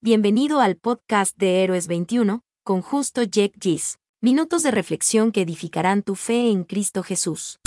Bienvenido 0.00 0.60
al 0.60 0.76
podcast 0.76 1.36
de 1.38 1.64
Héroes 1.64 1.88
21, 1.88 2.44
con 2.62 2.82
justo 2.82 3.24
Jack 3.24 3.54
Gis. 3.60 3.98
Minutos 4.20 4.62
de 4.62 4.70
reflexión 4.70 5.32
que 5.32 5.42
edificarán 5.42 6.04
tu 6.04 6.14
fe 6.14 6.52
en 6.52 6.62
Cristo 6.62 7.02
Jesús. 7.02 7.58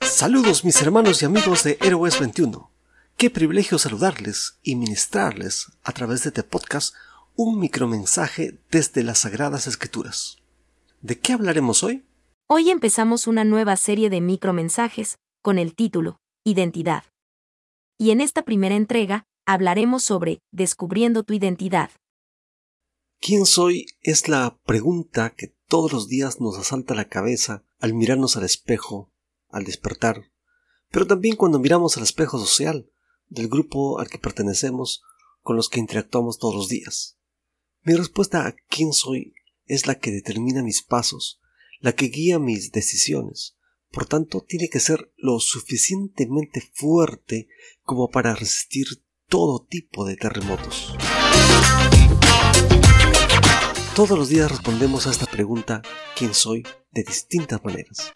Saludos 0.00 0.64
mis 0.64 0.82
hermanos 0.82 1.22
y 1.22 1.26
amigos 1.26 1.62
de 1.62 1.78
Héroes 1.80 2.18
21. 2.18 2.72
Qué 3.16 3.30
privilegio 3.30 3.78
saludarles 3.78 4.58
y 4.64 4.74
ministrarles 4.74 5.68
a 5.84 5.92
través 5.92 6.24
de 6.24 6.30
este 6.30 6.42
podcast 6.42 6.92
un 7.36 7.60
micromensaje 7.60 8.58
desde 8.72 9.04
las 9.04 9.18
Sagradas 9.20 9.68
Escrituras. 9.68 10.38
¿De 11.02 11.20
qué 11.20 11.34
hablaremos 11.34 11.84
hoy? 11.84 12.04
Hoy 12.48 12.70
empezamos 12.70 13.28
una 13.28 13.44
nueva 13.44 13.76
serie 13.76 14.10
de 14.10 14.20
micromensajes, 14.20 15.20
con 15.42 15.58
el 15.58 15.74
título, 15.74 16.20
Identidad. 16.44 17.04
Y 17.98 18.10
en 18.10 18.20
esta 18.20 18.42
primera 18.42 18.74
entrega, 18.74 19.24
hablaremos 19.46 20.02
sobre 20.02 20.40
Descubriendo 20.50 21.22
tu 21.22 21.34
identidad. 21.34 21.90
¿Quién 23.20 23.44
soy? 23.46 23.86
es 24.00 24.28
la 24.28 24.58
pregunta 24.64 25.30
que 25.30 25.54
todos 25.68 25.92
los 25.92 26.08
días 26.08 26.40
nos 26.40 26.58
asalta 26.58 26.94
la 26.94 27.08
cabeza 27.08 27.64
al 27.78 27.94
mirarnos 27.94 28.36
al 28.36 28.44
espejo, 28.44 29.12
al 29.48 29.64
despertar, 29.64 30.30
pero 30.90 31.06
también 31.06 31.36
cuando 31.36 31.58
miramos 31.58 31.96
al 31.96 32.02
espejo 32.02 32.38
social 32.38 32.90
del 33.28 33.48
grupo 33.48 33.98
al 33.98 34.08
que 34.08 34.18
pertenecemos, 34.18 35.02
con 35.42 35.56
los 35.56 35.68
que 35.68 35.80
interactuamos 35.80 36.38
todos 36.38 36.54
los 36.54 36.68
días. 36.68 37.18
Mi 37.82 37.94
respuesta 37.94 38.46
a 38.46 38.54
quién 38.68 38.92
soy 38.92 39.34
es 39.66 39.86
la 39.86 39.94
que 39.94 40.10
determina 40.10 40.62
mis 40.62 40.82
pasos, 40.82 41.40
la 41.78 41.92
que 41.92 42.06
guía 42.06 42.38
mis 42.38 42.72
decisiones. 42.72 43.56
Por 43.90 44.06
tanto, 44.06 44.44
tiene 44.46 44.68
que 44.68 44.78
ser 44.78 45.12
lo 45.16 45.40
suficientemente 45.40 46.62
fuerte 46.74 47.48
como 47.82 48.08
para 48.08 48.34
resistir 48.36 48.86
todo 49.28 49.66
tipo 49.68 50.04
de 50.04 50.16
terremotos. 50.16 50.94
Todos 53.96 54.16
los 54.16 54.28
días 54.28 54.50
respondemos 54.50 55.06
a 55.06 55.10
esta 55.10 55.26
pregunta 55.26 55.82
¿quién 56.16 56.34
soy? 56.34 56.62
de 56.92 57.02
distintas 57.02 57.64
maneras. 57.64 58.12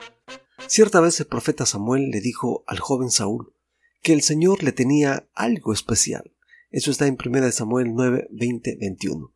Cierta 0.67 1.01
vez 1.01 1.21
el 1.21 1.27
profeta 1.27 1.67
Samuel 1.67 2.11
le 2.11 2.21
dijo 2.21 2.65
al 2.67 2.79
joven 2.79 3.11
Saúl 3.11 3.55
que 4.03 4.13
el 4.13 4.23
Señor 4.23 4.63
le 4.63 4.73
tenía 4.73 5.29
algo 5.35 5.73
especial. 5.73 6.33
Eso 6.71 6.91
está 6.91 7.07
en 7.07 7.19
1 7.23 7.53
Samuel 7.53 7.95
9, 7.95 8.29
20, 8.31 8.77
21. 8.81 9.33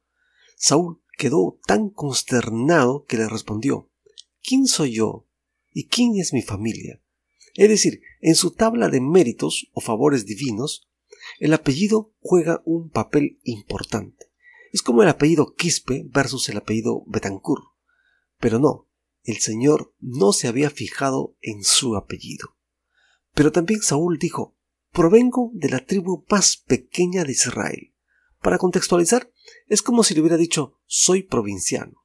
Saúl 0.56 1.00
quedó 1.16 1.58
tan 1.66 1.90
consternado 1.90 3.04
que 3.06 3.16
le 3.16 3.28
respondió 3.28 3.90
quién 4.42 4.66
soy 4.66 4.94
yo 4.94 5.27
y 5.78 5.86
quién 5.86 6.16
es 6.16 6.32
mi 6.32 6.42
familia. 6.42 7.00
Es 7.54 7.68
decir, 7.68 8.00
en 8.20 8.34
su 8.34 8.50
tabla 8.50 8.88
de 8.88 9.00
méritos 9.00 9.70
o 9.74 9.80
favores 9.80 10.26
divinos, 10.26 10.88
el 11.38 11.54
apellido 11.54 12.12
juega 12.18 12.62
un 12.64 12.90
papel 12.90 13.38
importante. 13.44 14.32
Es 14.72 14.82
como 14.82 15.04
el 15.04 15.08
apellido 15.08 15.54
Quispe 15.54 16.02
versus 16.06 16.48
el 16.48 16.56
apellido 16.56 17.04
Betancourt. 17.06 17.62
Pero 18.40 18.58
no, 18.58 18.88
el 19.22 19.36
Señor 19.36 19.94
no 20.00 20.32
se 20.32 20.48
había 20.48 20.68
fijado 20.68 21.36
en 21.42 21.62
su 21.62 21.94
apellido. 21.94 22.56
Pero 23.32 23.52
también 23.52 23.80
Saúl 23.80 24.18
dijo, 24.18 24.56
provengo 24.90 25.52
de 25.54 25.68
la 25.68 25.84
tribu 25.86 26.24
más 26.28 26.56
pequeña 26.56 27.22
de 27.22 27.30
Israel. 27.30 27.94
Para 28.42 28.58
contextualizar, 28.58 29.30
es 29.68 29.82
como 29.82 30.02
si 30.02 30.14
le 30.14 30.22
hubiera 30.22 30.38
dicho, 30.38 30.80
soy 30.86 31.22
provinciano. 31.22 32.02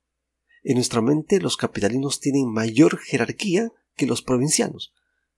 En 0.63 0.75
nuestra 0.75 1.01
mente 1.01 1.41
los 1.41 1.57
capitalinos 1.57 2.21
tienen 2.21 2.49
mayor 2.49 2.97
jerarquía 2.97 3.71
que 3.95 4.05
los 4.05 4.21
provincianos. 4.21 4.93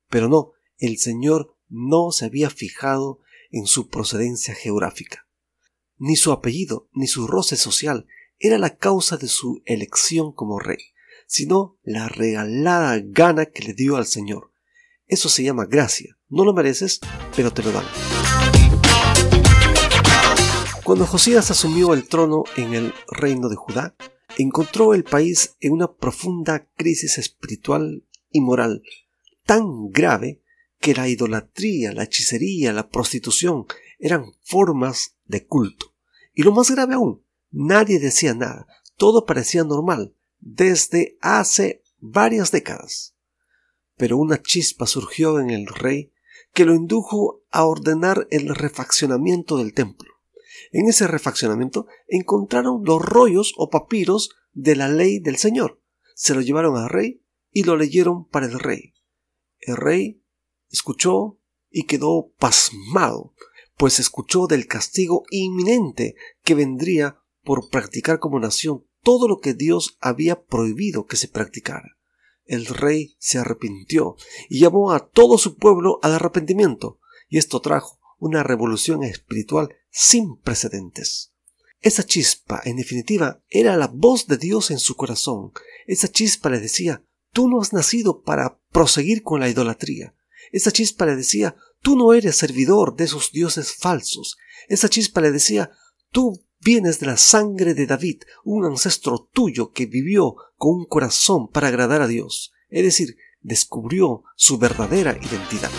Pero 0.08 0.30
no, 0.30 0.52
el 0.78 0.98
Señor 1.00 1.58
no 1.68 2.12
se 2.12 2.26
había 2.26 2.52
fijado 2.52 3.20
en 3.50 3.66
su 3.66 3.90
procedencia 3.90 4.54
geográfica. 4.54 5.28
Ni 5.98 6.16
su 6.16 6.32
apellido, 6.32 6.90
ni 6.94 7.08
su 7.08 7.26
roce 7.26 7.56
social 7.56 8.06
era 8.38 8.60
la 8.60 8.78
causa 8.78 9.18
de 9.18 9.28
su 9.28 9.64
elección 9.66 10.32
como 10.32 10.60
rey, 10.60 10.78
sino 11.26 11.80
la 11.82 12.08
regalada 12.08 13.02
gana 13.04 13.48
que 13.48 13.64
le 13.64 13.74
dio 13.74 13.96
al 13.96 14.06
Señor. 14.06 14.52
Eso 15.08 15.30
se 15.30 15.44
llama 15.44 15.66
gracia. 15.66 16.18
No 16.30 16.46
lo 16.46 16.54
mereces, 16.54 17.00
pero 17.36 17.52
te 17.52 17.64
lo 17.64 17.72
dan. 17.72 17.86
Cuando 20.84 21.08
Josías 21.08 21.50
asumió 21.50 21.96
el 21.96 22.08
trono 22.08 22.44
en 22.58 22.76
el 22.76 22.94
reino 23.08 23.50
de 23.50 23.56
Judá, 23.56 23.96
encontró 24.38 24.94
el 24.94 25.04
país 25.04 25.56
en 25.60 25.74
una 25.74 25.94
profunda 25.94 26.68
crisis 26.76 27.18
espiritual 27.18 28.06
y 28.32 28.42
moral 28.42 28.82
tan 29.46 29.90
grave 29.90 30.42
que 30.80 30.94
la 30.94 31.08
idolatría, 31.08 31.94
la 31.94 32.04
hechicería, 32.04 32.74
la 32.74 32.90
prostitución 32.90 33.66
eran 34.00 34.34
formas 34.42 35.16
de 35.26 35.46
culto. 35.46 35.94
Y 36.34 36.44
lo 36.44 36.52
más 36.52 36.70
grave 36.70 36.96
aún, 36.96 37.24
nadie 37.52 38.00
decía 38.00 38.34
nada, 38.34 38.68
todo 38.98 39.26
parecía 39.26 39.64
normal, 39.64 40.16
desde 40.40 41.18
hace 41.22 41.82
varias 42.00 42.52
décadas. 42.52 43.16
Pero 43.98 44.18
una 44.18 44.42
chispa 44.42 44.86
surgió 44.86 45.40
en 45.40 45.50
el 45.50 45.68
rey 45.68 46.12
que 46.54 46.66
lo 46.66 46.76
indujo 46.76 47.44
a 47.52 47.66
ordenar 47.66 48.28
el 48.30 48.54
refaccionamiento 48.54 49.58
del 49.58 49.74
templo. 49.74 50.15
En 50.72 50.88
ese 50.88 51.08
refaccionamiento 51.08 51.88
encontraron 52.08 52.84
los 52.84 53.02
rollos 53.02 53.54
o 53.58 53.70
papiros 53.70 54.30
de 54.54 54.76
la 54.76 54.88
ley 54.88 55.20
del 55.20 55.38
Señor. 55.38 55.82
Se 56.16 56.34
lo 56.34 56.42
llevaron 56.42 56.78
al 56.78 56.90
rey 56.90 57.22
y 57.52 57.64
lo 57.64 57.78
leyeron 57.78 58.28
para 58.28 58.46
el 58.46 58.60
rey. 58.60 58.94
El 59.60 59.78
rey 59.78 60.24
escuchó 60.70 61.40
y 61.70 61.84
quedó 61.84 62.32
pasmado, 62.38 63.34
pues 63.78 64.00
escuchó 64.00 64.48
del 64.48 64.68
castigo 64.68 65.24
inminente 65.30 66.16
que 66.44 66.56
vendría 66.56 67.22
por 67.44 67.70
practicar 67.70 68.20
como 68.20 68.40
nación 68.40 68.86
todo 69.04 69.28
lo 69.28 69.40
que 69.40 69.54
Dios 69.54 69.98
había 70.00 70.44
prohibido 70.46 71.06
que 71.06 71.16
se 71.16 71.28
practicara. 71.28 71.98
El 72.46 72.66
rey 72.66 73.16
se 73.20 73.40
arrepintió 73.40 74.16
y 74.50 74.60
llamó 74.60 74.92
a 74.92 75.08
todo 75.08 75.38
su 75.38 75.58
pueblo 75.58 76.00
al 76.02 76.14
arrepentimiento, 76.14 77.00
y 77.28 77.38
esto 77.38 77.60
trajo 77.60 78.00
una 78.20 78.44
revolución 78.44 79.04
espiritual 79.04 79.70
sin 79.98 80.36
precedentes. 80.36 81.32
Esa 81.80 82.04
chispa, 82.04 82.62
en 82.66 82.76
definitiva, 82.76 83.42
era 83.50 83.78
la 83.78 83.88
voz 83.88 84.28
de 84.28 84.36
Dios 84.38 84.70
en 84.70 84.80
su 84.80 84.98
corazón. 84.98 85.54
Esa 85.88 86.10
chispa 86.10 86.50
le 86.50 86.60
decía, 86.60 87.06
tú 87.32 87.48
no 87.48 87.62
has 87.62 87.72
nacido 87.72 88.22
para 88.22 88.60
proseguir 88.74 89.24
con 89.24 89.40
la 89.40 89.48
idolatría. 89.48 90.14
Esa 90.52 90.72
chispa 90.72 91.06
le 91.06 91.16
decía, 91.16 91.56
tú 91.82 91.96
no 91.96 92.14
eres 92.14 92.36
servidor 92.36 92.98
de 92.98 93.06
esos 93.06 93.32
dioses 93.32 93.74
falsos. 93.74 94.36
Esa 94.68 94.90
chispa 94.90 95.22
le 95.22 95.32
decía, 95.32 95.72
tú 96.12 96.46
vienes 96.60 97.00
de 97.00 97.06
la 97.06 97.18
sangre 97.18 97.74
de 97.74 97.86
David, 97.86 98.24
un 98.44 98.66
ancestro 98.66 99.30
tuyo 99.32 99.72
que 99.72 99.86
vivió 99.86 100.36
con 100.58 100.76
un 100.76 100.86
corazón 100.86 101.48
para 101.48 101.70
agradar 101.70 102.02
a 102.02 102.08
Dios. 102.08 102.52
Es 102.68 102.84
decir, 102.84 103.16
descubrió 103.40 104.24
su 104.36 104.58
verdadera 104.58 105.18
identidad. 105.18 105.72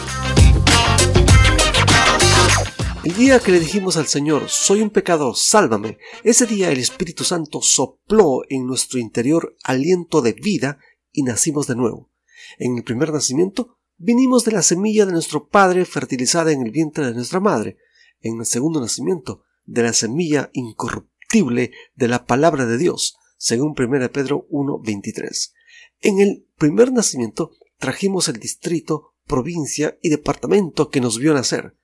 El 3.07 3.15
día 3.15 3.39
que 3.39 3.53
le 3.53 3.61
dijimos 3.61 3.97
al 3.97 4.09
Señor, 4.09 4.49
soy 4.49 4.83
un 4.83 4.91
pecador, 4.91 5.37
sálvame, 5.37 5.99
ese 6.25 6.45
día 6.45 6.73
el 6.73 6.81
Espíritu 6.81 7.23
Santo 7.23 7.61
sopló 7.63 8.41
en 8.49 8.67
nuestro 8.67 8.99
interior 8.99 9.57
aliento 9.63 10.23
de 10.23 10.33
vida 10.33 10.81
y 11.13 11.23
nacimos 11.23 11.69
de 11.69 11.77
nuevo. 11.77 12.11
En 12.59 12.77
el 12.77 12.83
primer 12.83 13.13
nacimiento 13.13 13.79
vinimos 13.97 14.45
de 14.45 14.51
la 14.51 14.63
semilla 14.63 15.07
de 15.07 15.13
nuestro 15.13 15.47
Padre 15.47 15.85
fertilizada 15.85 16.51
en 16.51 16.63
el 16.63 16.73
vientre 16.73 17.07
de 17.07 17.15
nuestra 17.15 17.39
Madre. 17.39 17.79
En 18.23 18.41
el 18.41 18.45
segundo 18.45 18.81
nacimiento, 18.81 19.45
de 19.65 19.85
la 19.85 19.93
semilla 19.93 20.51
incorruptible 20.53 21.71
de 21.95 22.09
la 22.09 22.27
palabra 22.27 22.67
de 22.67 22.77
Dios, 22.77 23.19
según 23.37 23.77
1 23.79 24.11
Pedro 24.11 24.49
1.23. 24.51 25.53
En 26.01 26.19
el 26.19 26.49
primer 26.59 26.93
nacimiento 26.93 27.53
trajimos 27.79 28.27
el 28.27 28.41
distrito, 28.41 29.15
provincia 29.29 29.97
y 30.03 30.09
departamento 30.09 30.91
que 30.91 31.01
nos 31.01 31.21
vio 31.21 31.35
nacer 31.35 31.77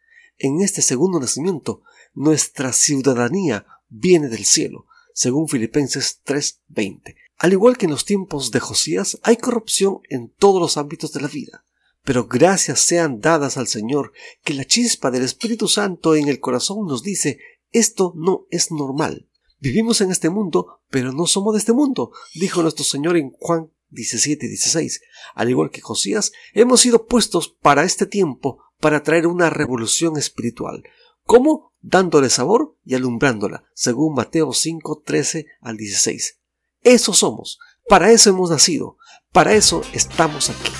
en 0.43 0.61
este 0.61 0.83
segundo 0.83 1.21
nacimiento, 1.21 1.83
nuestra 2.15 2.73
ciudadanía 2.73 3.65
viene 3.89 4.29
del 4.29 4.45
cielo, 4.45 4.87
según 5.15 5.49
Filipenses 5.49 6.21
3:20. 6.25 7.15
Al 7.39 7.53
igual 7.53 7.79
que 7.79 7.87
en 7.87 7.93
los 7.93 8.05
tiempos 8.05 8.51
de 8.51 8.59
Josías, 8.59 9.19
hay 9.23 9.37
corrupción 9.37 10.01
en 10.11 10.31
todos 10.31 10.61
los 10.61 10.77
ámbitos 10.77 11.13
de 11.13 11.21
la 11.21 11.29
vida. 11.29 11.65
Pero 12.03 12.27
gracias 12.27 12.81
sean 12.81 13.21
dadas 13.21 13.57
al 13.57 13.69
Señor, 13.69 14.13
que 14.43 14.55
la 14.55 14.65
chispa 14.65 15.13
del 15.13 15.23
Espíritu 15.23 15.69
Santo 15.69 16.17
en 16.17 16.29
el 16.29 16.41
corazón 16.41 16.87
nos 16.89 17.05
dice, 17.05 17.39
esto 17.71 18.13
no 18.17 18.47
es 18.51 18.73
normal. 18.73 19.29
Vivimos 19.61 20.01
en 20.01 20.11
este 20.11 20.29
mundo, 20.29 20.81
pero 20.91 21.13
no 21.13 21.27
somos 21.29 21.55
de 21.55 21.61
este 21.61 21.73
mundo, 21.73 22.11
dijo 22.35 22.63
nuestro 22.63 22.85
Señor 22.85 23.17
en 23.17 23.31
Juan 23.39 23.71
17 23.91 24.49
16. 24.49 25.03
Al 25.37 25.51
igual 25.51 25.71
que 25.71 25.81
Josías, 25.81 26.33
hemos 26.53 26.81
sido 26.81 27.07
puestos 27.07 27.57
para 27.63 27.85
este 27.85 28.07
tiempo 28.07 28.59
para 28.83 29.05
traer 29.05 29.29
una 29.29 29.49
revolución 29.49 30.19
espiritual. 30.19 30.83
¿Cómo? 31.23 31.73
Dándole 31.81 32.29
sabor 32.31 32.77
y 32.85 32.97
alumbrándola, 32.97 33.63
según 33.75 34.15
Mateo 34.17 34.53
5, 34.53 35.05
13 35.07 35.47
al 35.61 35.77
16. 35.77 36.41
Eso 36.81 37.15
somos, 37.15 37.61
para 37.89 38.11
eso 38.11 38.31
hemos 38.31 38.51
nacido, 38.51 38.99
para 39.31 39.55
eso 39.55 39.83
estamos 39.93 40.51
aquí. 40.51 40.73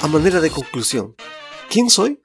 a 0.00 0.08
manera 0.08 0.40
de 0.40 0.50
conclusión, 0.50 1.14
¿quién 1.70 1.88
soy? 1.88 2.20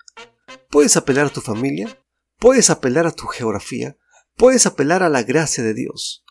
Puedes 0.72 0.98
apelar 0.98 1.28
a 1.28 1.34
tu 1.34 1.42
familia, 1.42 2.04
puedes 2.40 2.72
apelar 2.72 3.06
a 3.06 3.12
tu 3.12 3.28
geografía, 3.28 3.96
puedes 4.38 4.66
apelar 4.66 5.04
a 5.04 5.10
la 5.10 5.22
gracia 5.22 5.64
de 5.64 5.76
Dios. 5.76 6.24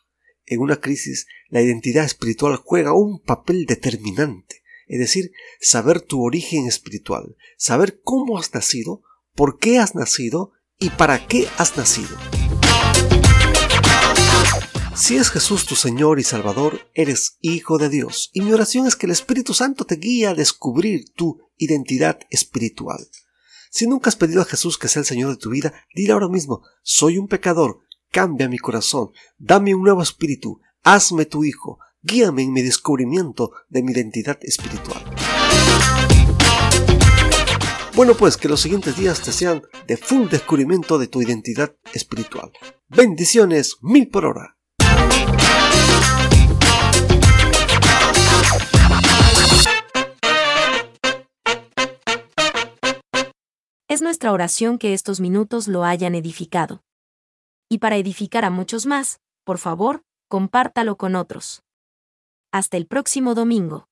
En 0.46 0.60
una 0.60 0.80
crisis, 0.80 1.26
la 1.48 1.62
identidad 1.62 2.04
espiritual 2.04 2.56
juega 2.56 2.92
un 2.92 3.20
papel 3.22 3.66
determinante, 3.66 4.59
es 4.90 4.98
decir, 4.98 5.30
saber 5.60 6.00
tu 6.00 6.24
origen 6.24 6.66
espiritual, 6.66 7.36
saber 7.56 8.00
cómo 8.02 8.38
has 8.38 8.52
nacido, 8.52 9.02
por 9.34 9.58
qué 9.58 9.78
has 9.78 9.94
nacido 9.94 10.52
y 10.78 10.90
para 10.90 11.26
qué 11.28 11.48
has 11.58 11.76
nacido. 11.76 12.16
Si 14.96 15.16
es 15.16 15.30
Jesús 15.30 15.64
tu 15.64 15.76
Señor 15.76 16.18
y 16.18 16.24
Salvador, 16.24 16.90
eres 16.92 17.38
hijo 17.40 17.78
de 17.78 17.88
Dios, 17.88 18.30
y 18.32 18.40
mi 18.40 18.52
oración 18.52 18.86
es 18.86 18.96
que 18.96 19.06
el 19.06 19.12
Espíritu 19.12 19.54
Santo 19.54 19.84
te 19.84 19.94
guíe 19.94 20.26
a 20.26 20.34
descubrir 20.34 21.04
tu 21.14 21.40
identidad 21.56 22.18
espiritual. 22.28 23.08
Si 23.70 23.86
nunca 23.86 24.10
has 24.10 24.16
pedido 24.16 24.42
a 24.42 24.44
Jesús 24.44 24.76
que 24.76 24.88
sea 24.88 25.00
el 25.00 25.06
Señor 25.06 25.30
de 25.30 25.36
tu 25.36 25.50
vida, 25.50 25.72
dile 25.94 26.12
ahora 26.12 26.28
mismo, 26.28 26.62
soy 26.82 27.16
un 27.16 27.28
pecador, 27.28 27.78
cambia 28.10 28.48
mi 28.48 28.58
corazón, 28.58 29.10
dame 29.38 29.74
un 29.74 29.84
nuevo 29.84 30.02
espíritu, 30.02 30.60
hazme 30.82 31.24
tu 31.24 31.44
hijo, 31.44 31.78
guíame 32.02 32.42
en 32.42 32.52
mi 32.52 32.62
descubrimiento 32.62 33.52
de 33.68 33.82
mi 33.82 33.92
identidad 33.92 34.38
espiritual. 34.42 35.04
Bueno, 37.94 38.14
pues 38.14 38.36
que 38.36 38.48
los 38.48 38.60
siguientes 38.60 38.96
días 38.96 39.20
te 39.20 39.32
sean 39.32 39.62
de 39.86 39.96
full 39.96 40.28
descubrimiento 40.28 40.98
de 40.98 41.08
tu 41.08 41.20
identidad 41.20 41.76
espiritual. 41.92 42.52
Bendiciones 42.88 43.76
mil 43.82 44.08
por 44.08 44.24
hora. 44.24 44.56
Es 53.88 54.02
nuestra 54.02 54.32
oración 54.32 54.78
que 54.78 54.94
estos 54.94 55.20
minutos 55.20 55.66
lo 55.66 55.84
hayan 55.84 56.14
edificado. 56.14 56.82
Y 57.68 57.78
para 57.78 57.96
edificar 57.96 58.44
a 58.44 58.50
muchos 58.50 58.86
más, 58.86 59.20
por 59.44 59.58
favor, 59.58 60.02
compártalo 60.28 60.96
con 60.96 61.16
otros. 61.16 61.64
Hasta 62.52 62.76
el 62.76 62.86
próximo 62.86 63.36
domingo. 63.36 63.89